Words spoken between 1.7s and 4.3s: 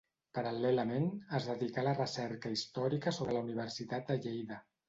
a la recerca històrica sobre la Universitat de